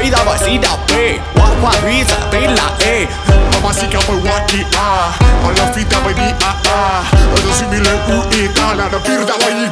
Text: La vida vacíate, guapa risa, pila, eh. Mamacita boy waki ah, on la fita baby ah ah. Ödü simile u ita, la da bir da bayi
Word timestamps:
La 0.00 0.04
vida 0.06 0.24
vacíate, 0.24 1.20
guapa 1.34 1.76
risa, 1.84 2.16
pila, 2.30 2.74
eh. 2.80 3.06
Mamacita 3.52 3.98
boy 4.06 4.16
waki 4.24 4.64
ah, 4.74 5.12
on 5.44 5.54
la 5.54 5.66
fita 5.74 6.00
baby 6.00 6.34
ah 6.40 6.56
ah. 6.72 7.04
Ödü 7.36 7.52
simile 7.52 7.92
u 8.08 8.34
ita, 8.34 8.74
la 8.78 8.88
da 8.92 8.98
bir 9.04 9.26
da 9.28 9.34
bayi 9.40 9.68